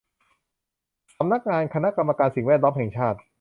[1.17, 3.19] สำนักงานคณะกรรมการสิ่งแวดล้อมแห่งชาติ